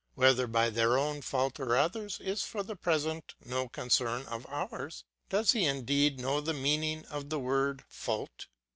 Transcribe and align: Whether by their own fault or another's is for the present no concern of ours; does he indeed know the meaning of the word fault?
Whether 0.15 0.47
by 0.47 0.71
their 0.71 0.97
own 0.97 1.21
fault 1.21 1.59
or 1.59 1.75
another's 1.75 2.19
is 2.19 2.41
for 2.41 2.63
the 2.63 2.75
present 2.75 3.35
no 3.45 3.69
concern 3.69 4.23
of 4.25 4.47
ours; 4.49 5.03
does 5.29 5.51
he 5.51 5.65
indeed 5.65 6.19
know 6.19 6.41
the 6.41 6.55
meaning 6.55 7.05
of 7.05 7.29
the 7.29 7.37
word 7.39 7.83
fault? 7.87 8.47